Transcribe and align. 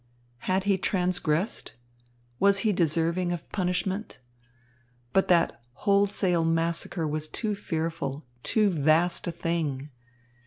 Had 0.49 0.63
he 0.63 0.79
transgressed? 0.79 1.73
Was 2.39 2.59
he 2.65 2.73
deserving 2.73 3.31
of 3.31 3.47
punishment? 3.51 4.17
But 5.13 5.27
that 5.27 5.61
wholesale 5.73 6.43
massacre 6.43 7.07
was 7.07 7.29
too 7.29 7.53
fearful, 7.53 8.25
too 8.41 8.71
vast 8.71 9.27
a 9.27 9.31
thing! 9.31 9.91